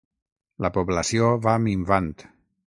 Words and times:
La 0.65 0.71
població 0.77 1.29
va 1.45 1.55
minvant. 1.69 2.13